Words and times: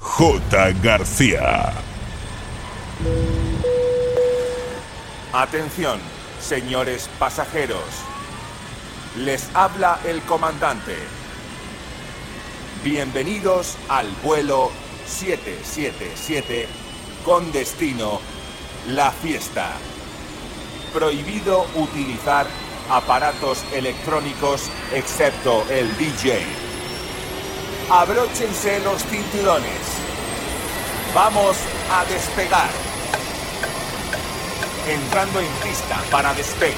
J. 0.00 0.72
García. 0.82 1.72
Atención, 5.32 6.00
señores 6.40 7.10
pasajeros. 7.18 7.84
Les 9.18 9.44
habla 9.54 9.98
el 10.06 10.22
comandante. 10.22 10.96
Bienvenidos 12.84 13.76
al 13.88 14.08
vuelo 14.22 14.70
777 15.06 16.68
con 17.24 17.52
destino 17.52 18.20
La 18.88 19.10
Fiesta. 19.10 19.72
Prohibido 20.94 21.66
utilizar 21.74 22.46
aparatos 22.88 23.62
electrónicos 23.74 24.70
excepto 24.94 25.64
el 25.68 25.94
DJ. 25.98 26.65
Abróchense 27.88 28.80
los 28.80 29.00
cinturones. 29.04 29.80
Vamos 31.14 31.56
a 31.88 32.04
despegar. 32.06 32.68
Entrando 34.88 35.38
en 35.38 35.46
pista 35.62 35.96
para 36.10 36.34
despegue. 36.34 36.74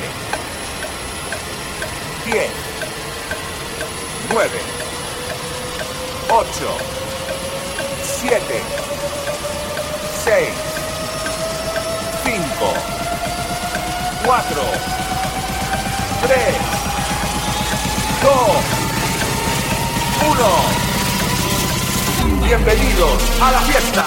10, 2.27 2.51
9, 4.35 4.51
8, 6.29 6.47
7, 8.21 8.63
6, 10.25 10.49
5, 12.25 12.45
4, 14.27 14.63
3, 16.21 16.39
2, 18.23 18.33
1. 20.29 20.88
Bienvenidos 22.49 23.23
a 23.43 23.53
la 23.53 23.61
fiesta. 23.61 24.07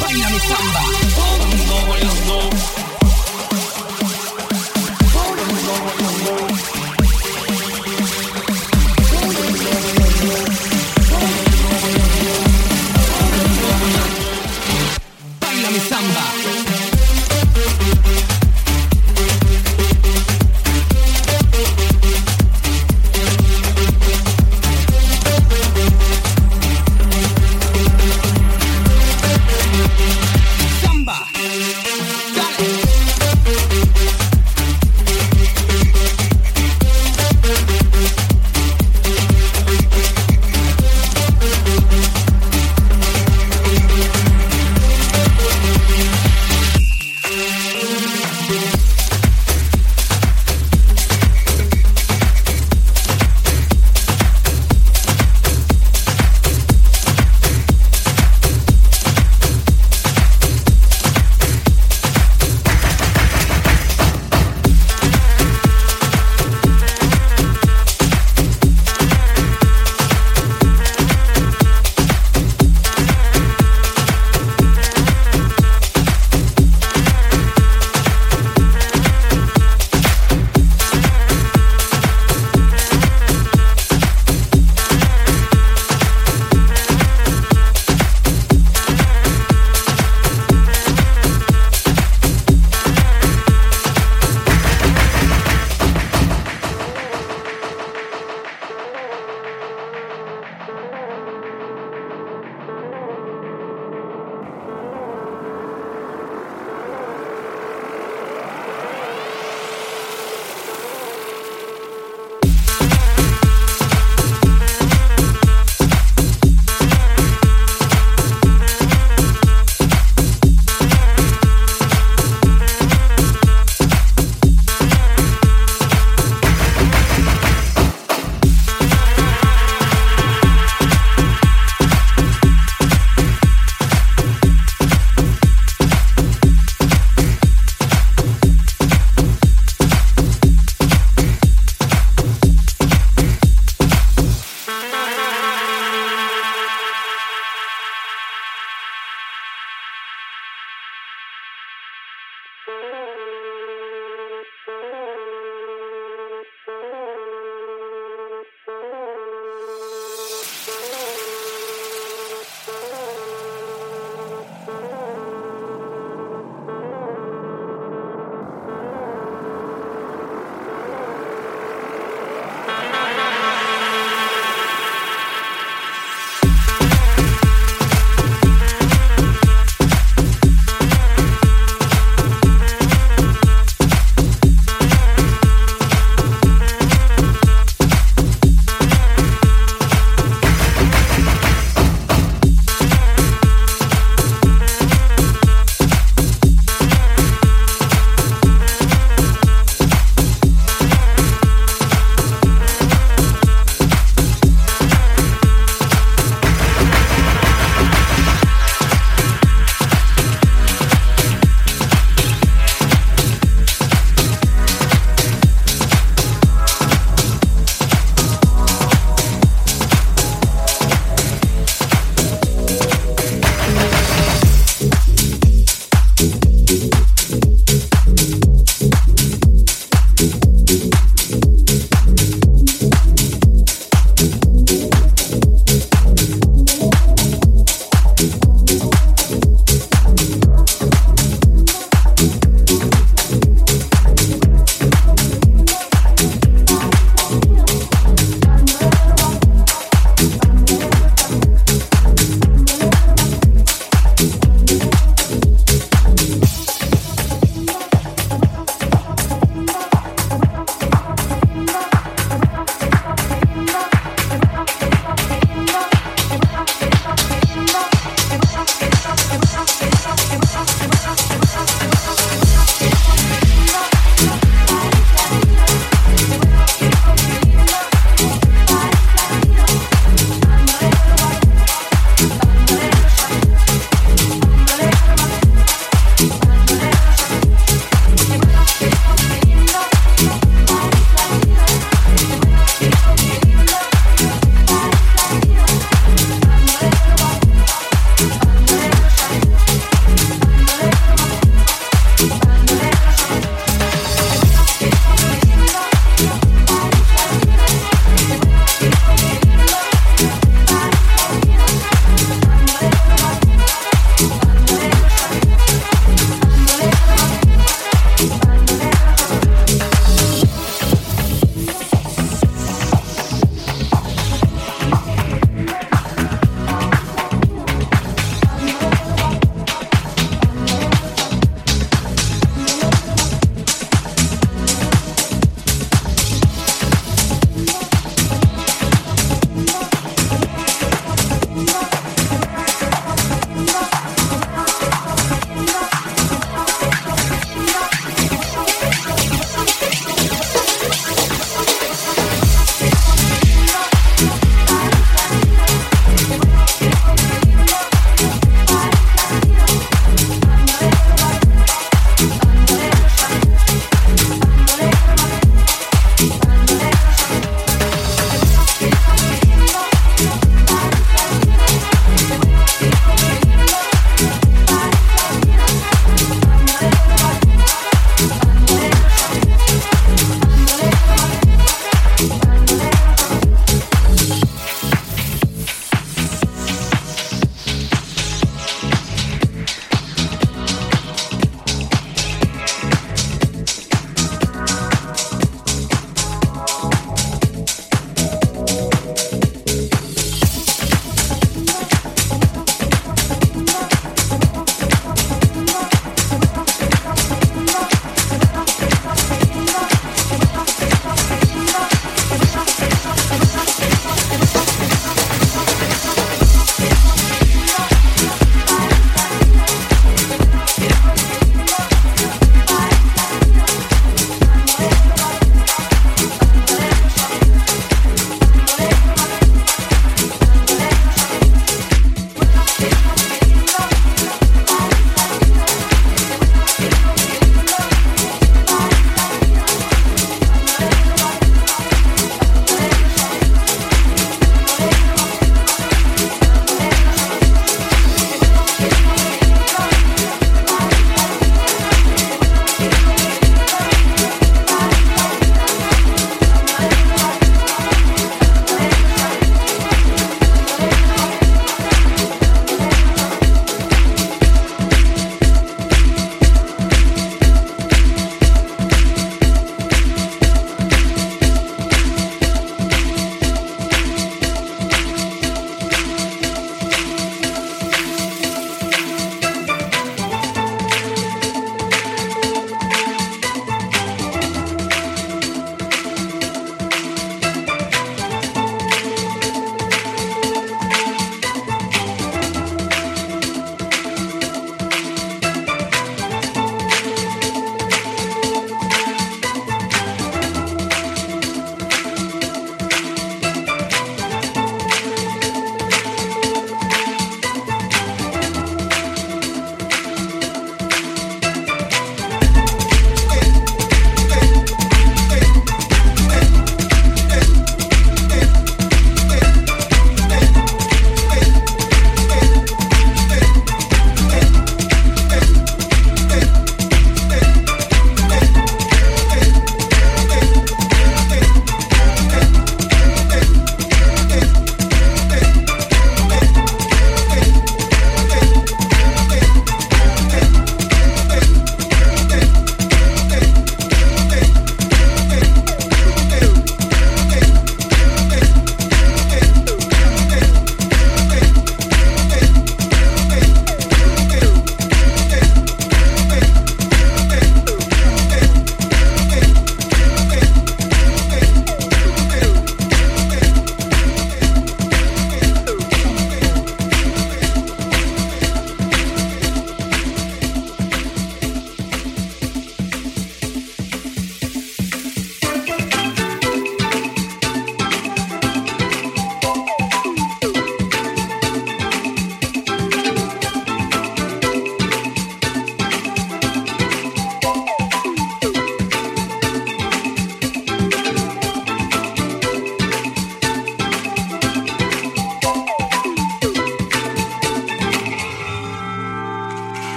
Baila 0.00 0.30
mi 0.30 0.38
samba. 0.38 1.01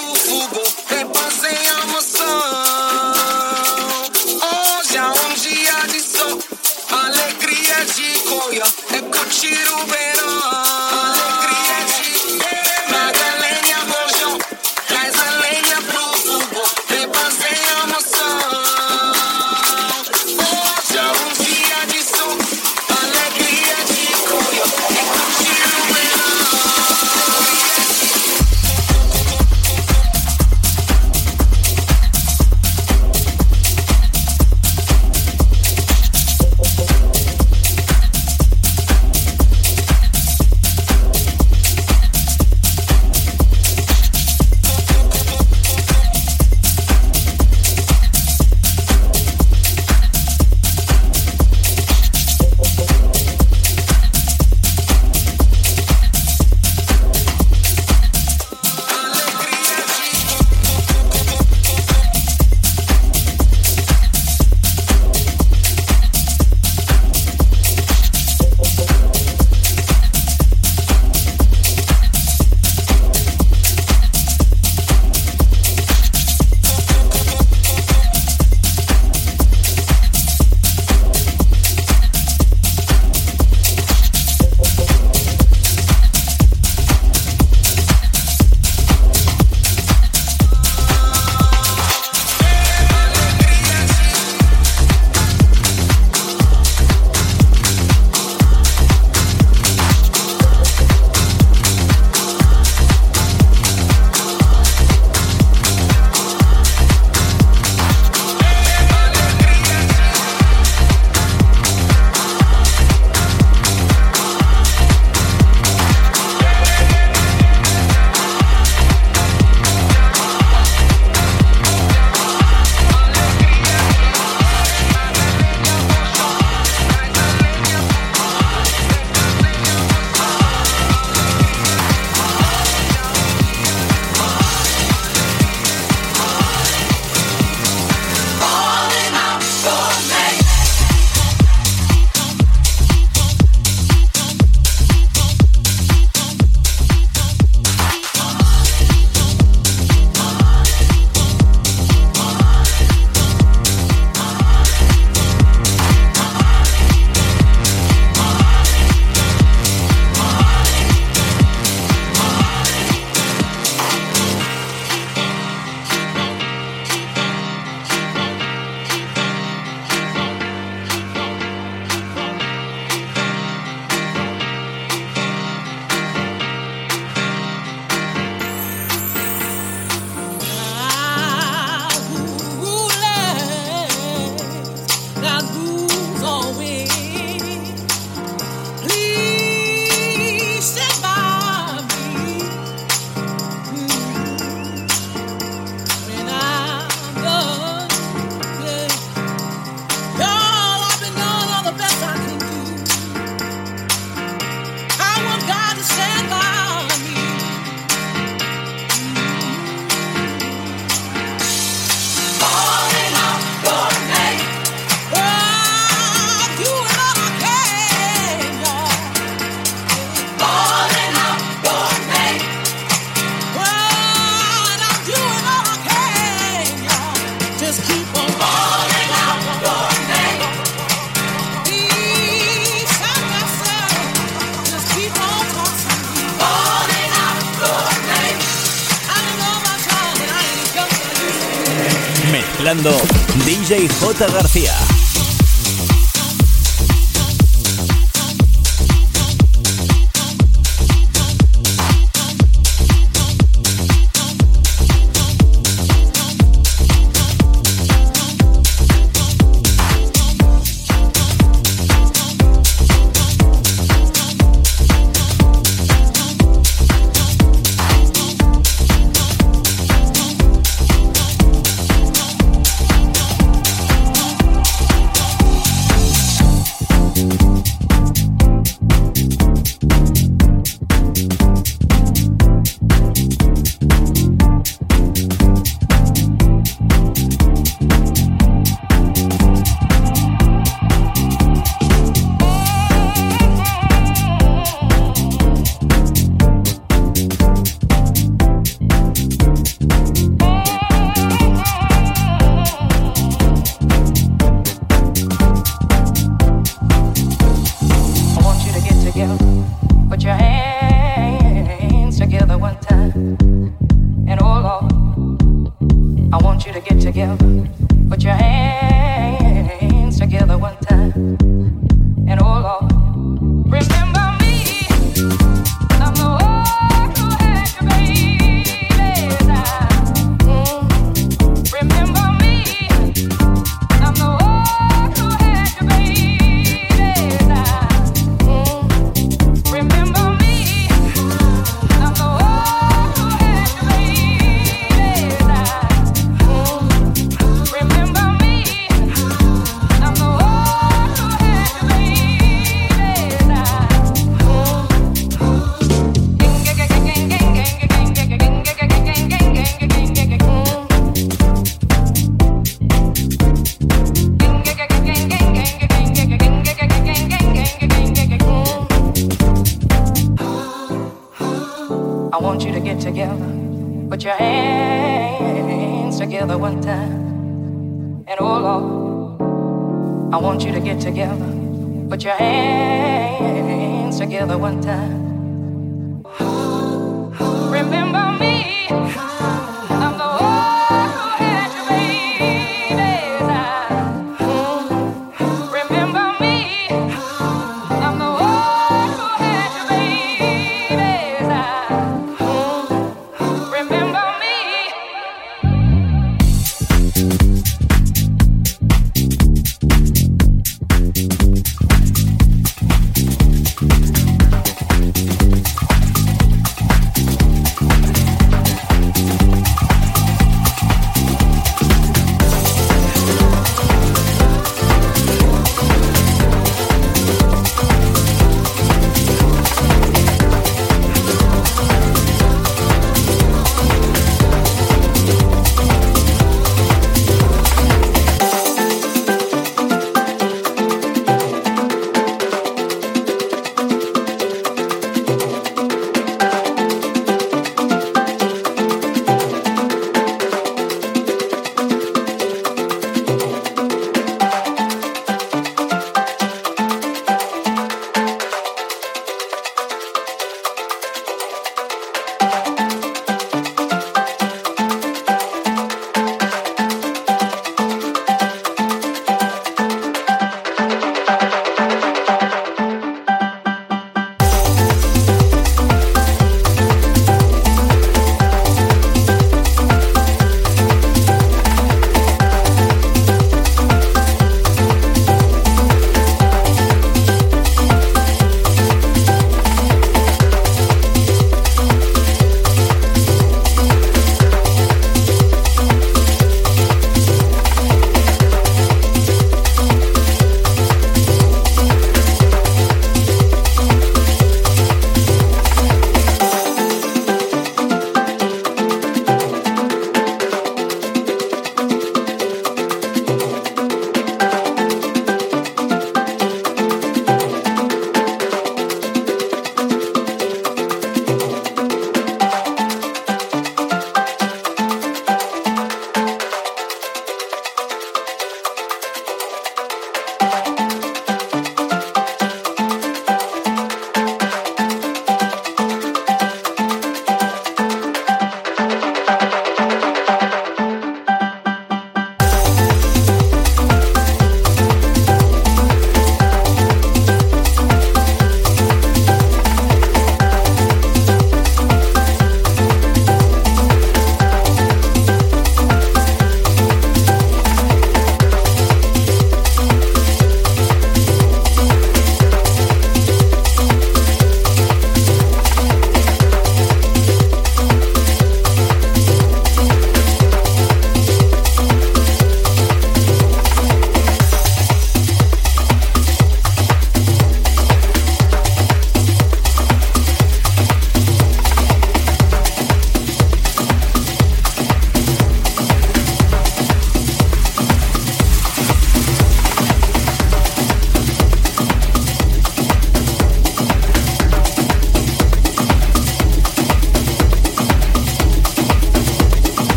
no 0.00 0.14
futebol. 0.14 0.67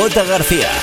J. 0.00 0.24
García. 0.24 0.79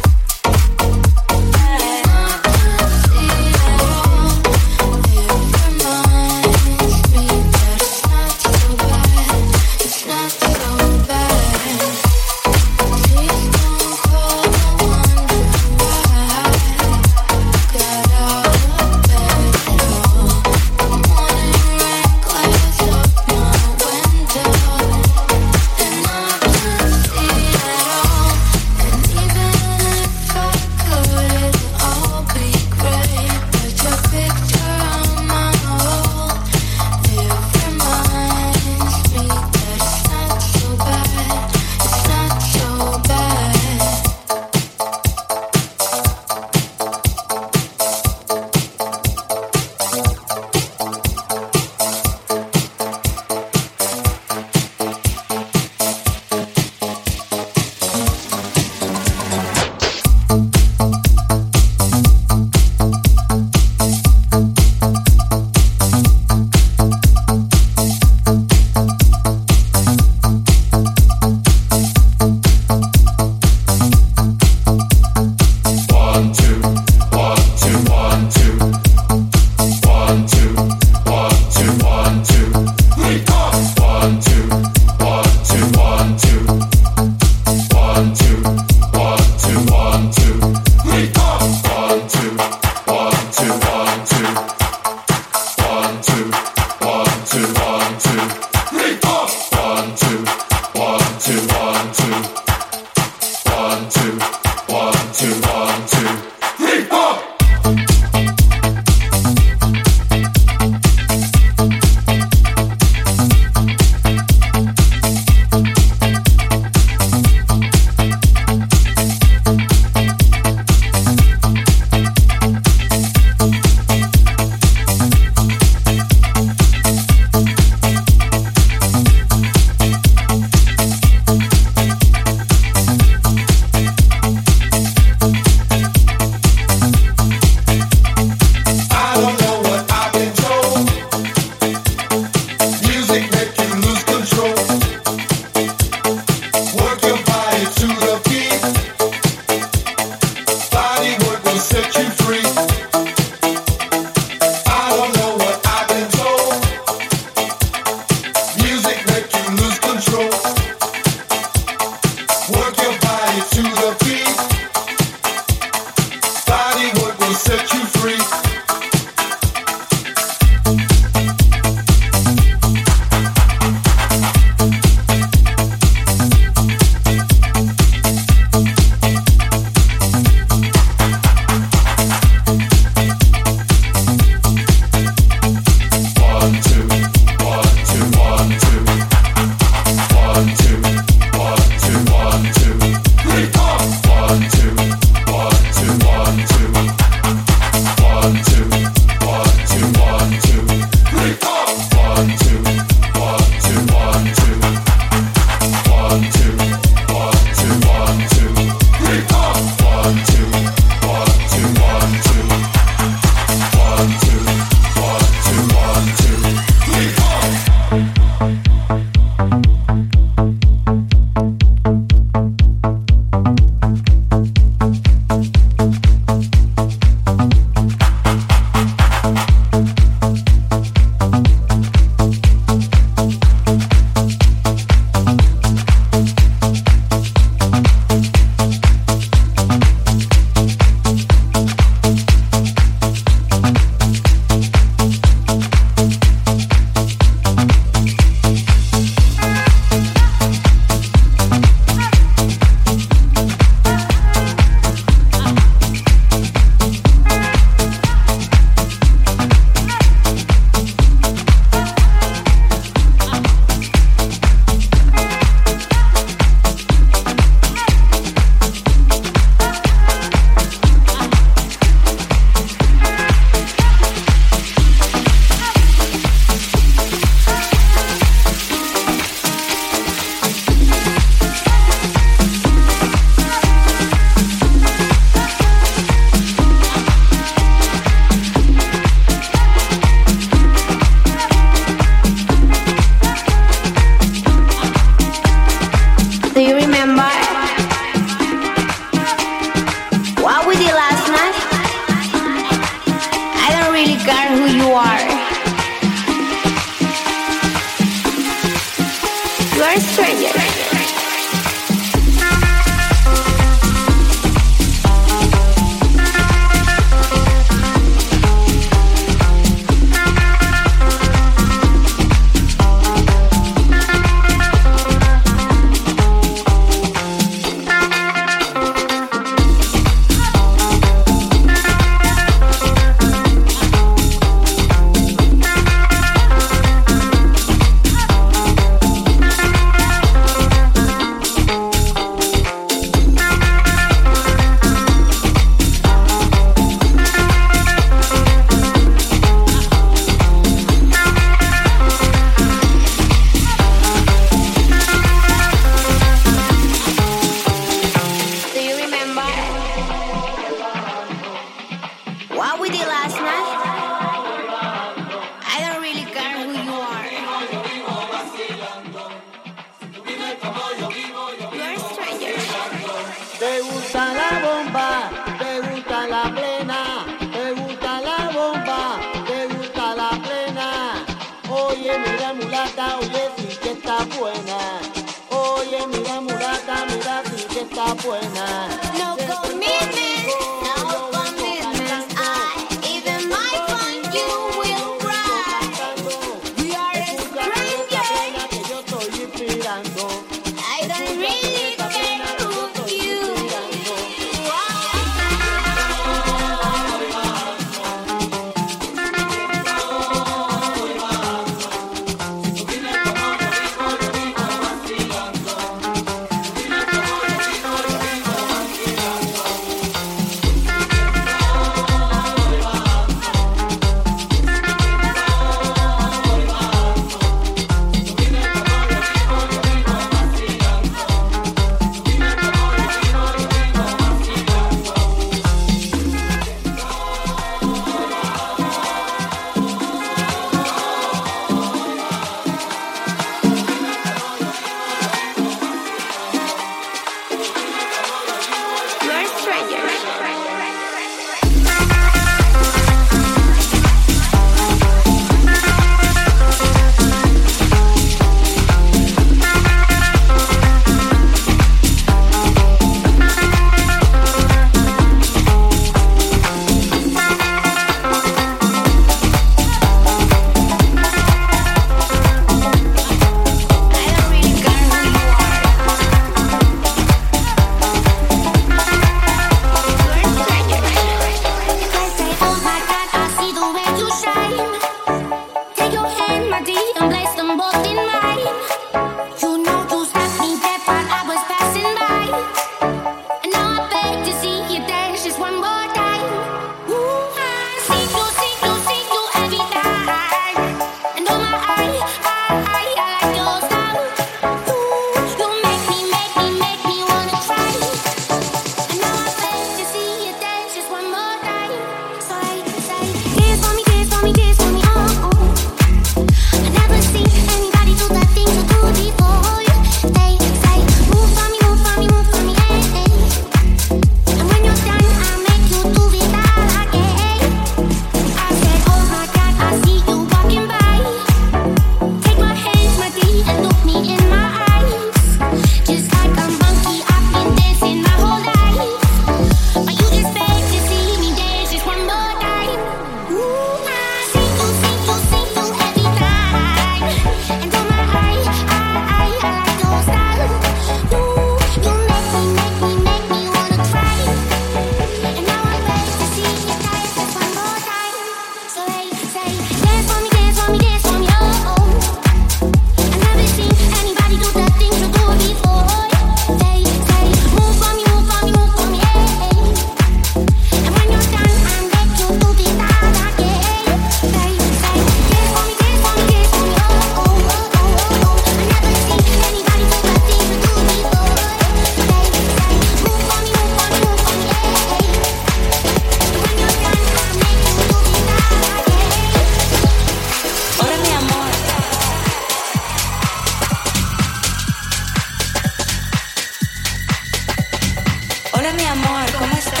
Hola 598.88 598.94
mi 598.98 599.04
amor, 599.04 599.52
¿cómo 599.58 599.76
estás? 599.76 600.00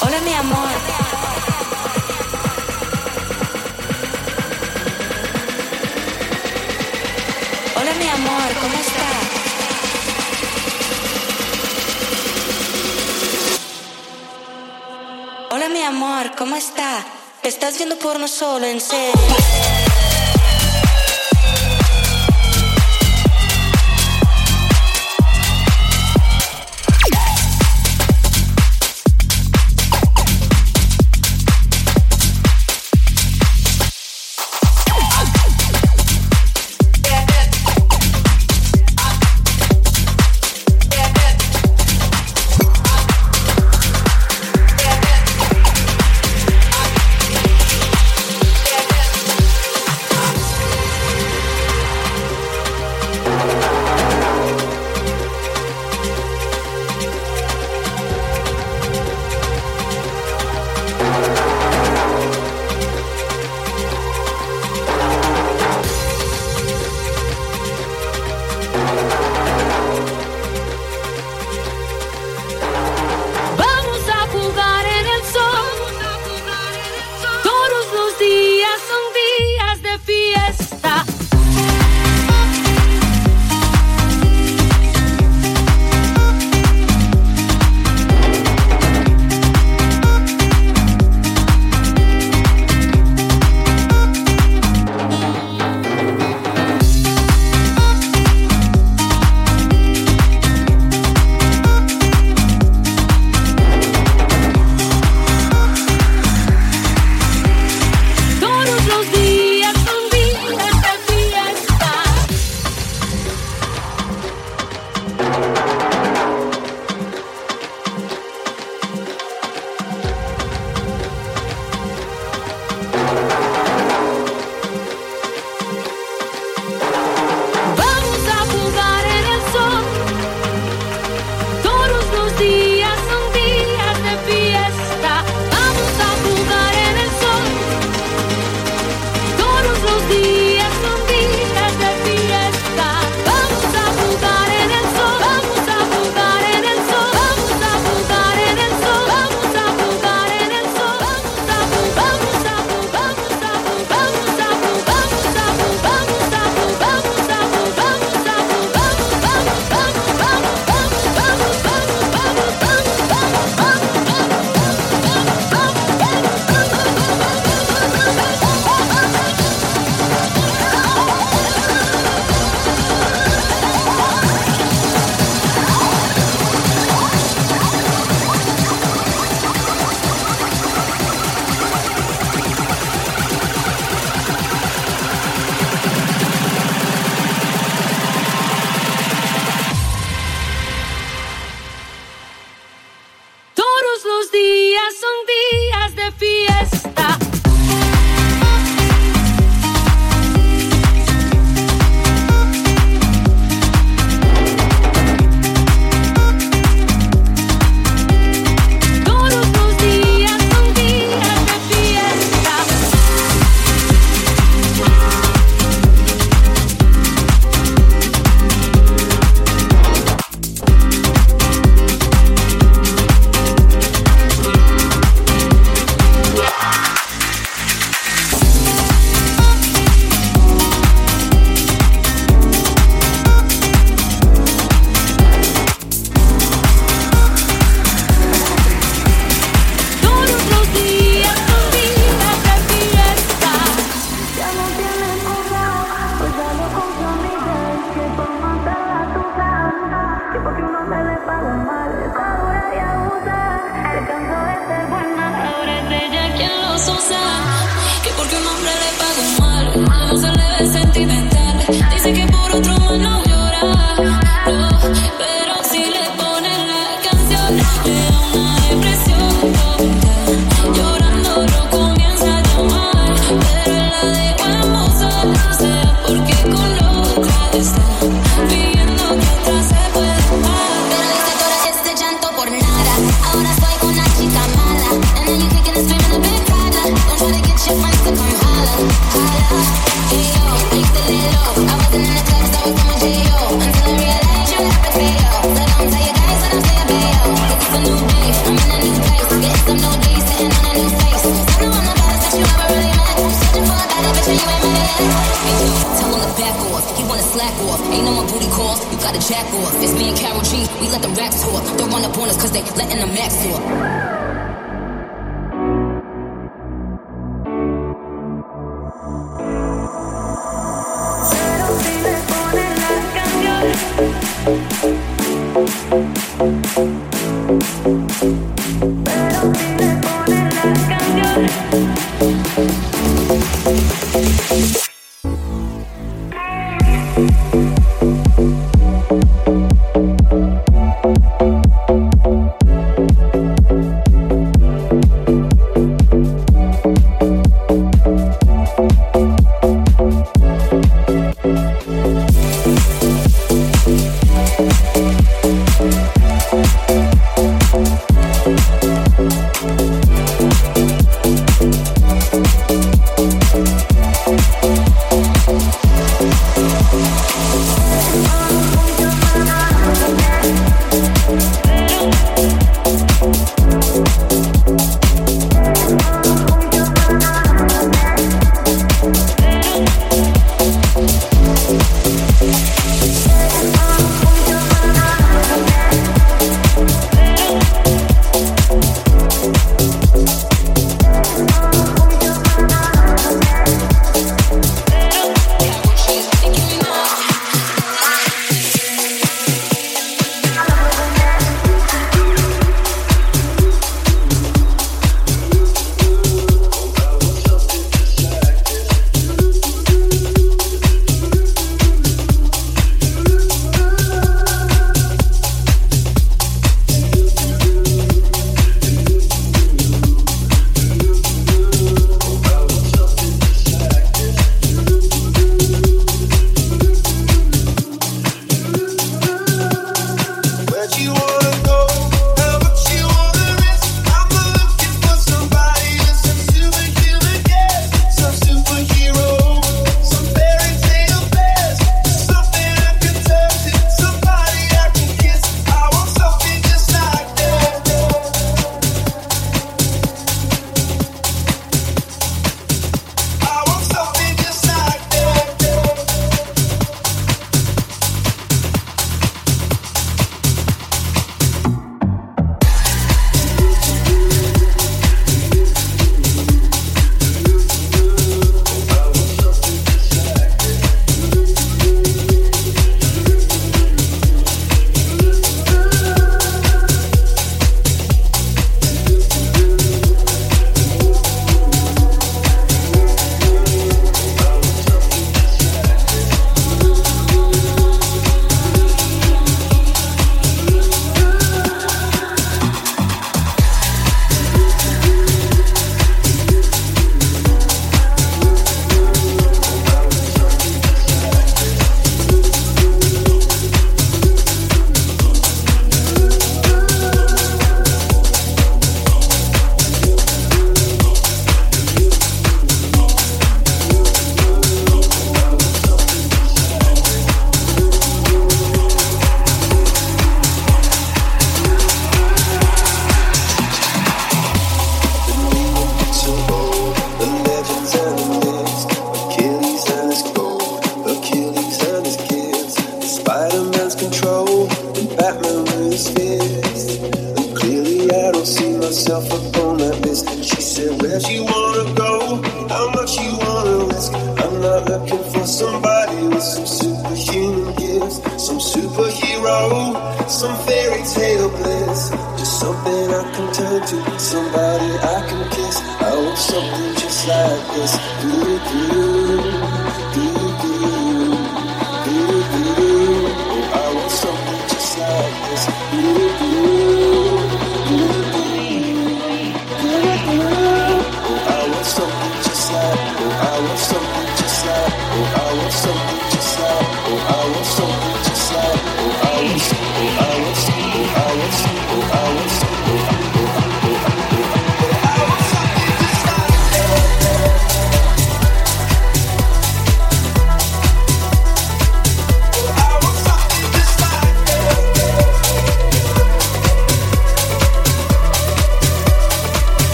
Hola 0.00 0.20
mi 0.24 0.32
amor. 0.32 0.70
Hola 7.76 7.94
mi 7.98 8.08
amor, 8.08 8.54
¿cómo 8.62 8.74
estás? 8.74 9.20
Hola 15.50 15.68
mi 15.68 15.82
amor, 15.82 16.34
¿cómo 16.38 16.56
está? 16.56 17.04
Te 17.42 17.50
Estás 17.50 17.76
viendo 17.76 17.98
porno 17.98 18.26
solo, 18.26 18.64
en 18.64 18.80
serio. 18.80 19.99